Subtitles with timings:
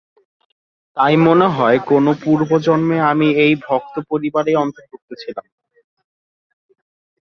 [0.97, 5.45] তাই মনে হয়, কোন পূর্বজন্মে আমি এই ভক্ত পরিবারেরই অন্তর্ভুক্ত ছিলাম।